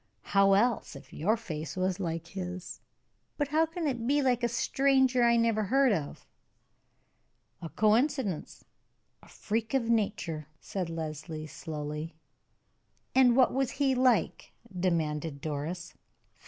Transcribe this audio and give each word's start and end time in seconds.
How 0.33 0.53
else, 0.53 0.95
if 0.95 1.13
your 1.13 1.37
face 1.37 1.77
was 1.77 1.99
like 1.99 2.29
his?" 2.29 2.81
"But 3.37 3.49
how 3.49 3.67
can 3.67 3.85
it 3.85 4.07
be 4.07 4.23
like 4.23 4.41
a 4.43 4.47
stranger 4.47 5.21
I 5.21 5.37
never 5.37 5.65
heard 5.65 5.91
of?" 5.93 6.25
"A 7.61 7.69
coincidence 7.69 8.65
a 9.21 9.27
freak 9.27 9.75
of 9.75 9.91
nature," 9.91 10.47
said 10.59 10.89
Leslie, 10.89 11.45
slowly. 11.45 12.15
"And 13.13 13.35
what 13.35 13.53
was 13.53 13.73
he 13.73 13.93
like?" 13.93 14.53
demanded 14.75 15.39
Doris. 15.39 15.93